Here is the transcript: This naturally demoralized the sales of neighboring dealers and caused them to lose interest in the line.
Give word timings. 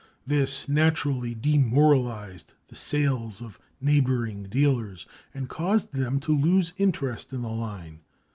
This 0.25 0.67
naturally 0.67 1.35
demoralized 1.35 2.55
the 2.69 2.75
sales 2.75 3.39
of 3.39 3.59
neighboring 3.79 4.49
dealers 4.49 5.05
and 5.31 5.47
caused 5.47 5.93
them 5.93 6.19
to 6.21 6.35
lose 6.35 6.73
interest 6.77 7.31
in 7.33 7.43
the 7.43 7.49
line. 7.49 7.99